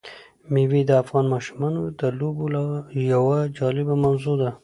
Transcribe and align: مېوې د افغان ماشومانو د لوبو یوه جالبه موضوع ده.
مېوې 0.53 0.81
د 0.87 0.91
افغان 1.03 1.25
ماشومانو 1.33 1.81
د 1.99 2.01
لوبو 2.19 2.45
یوه 3.13 3.37
جالبه 3.57 3.95
موضوع 4.05 4.35
ده. 4.41 4.51